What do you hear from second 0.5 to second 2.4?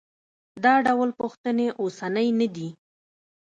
دا ډول پوښتنې اوسنۍ